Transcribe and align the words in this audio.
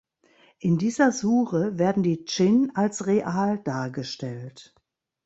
In 0.57 0.79
dieser 0.79 1.11
Sure 1.11 1.77
werden 1.77 2.01
die 2.01 2.25
Dschinn 2.25 2.71
als 2.75 3.05
real 3.05 3.59
dargestellt. 3.59 4.73